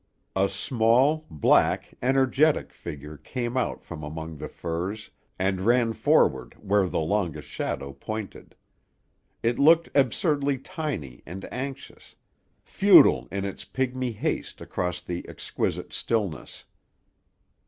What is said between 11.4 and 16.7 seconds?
anxious; futile, in its pigmy haste, across the exquisite stillness.